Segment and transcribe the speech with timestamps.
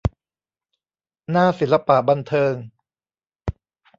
[1.31, 2.53] หน้าศิลปะบันเทิง